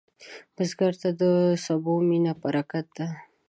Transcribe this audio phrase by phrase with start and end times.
[0.55, 1.23] بزګر ته د
[1.65, 3.07] سبو مینه برکت ده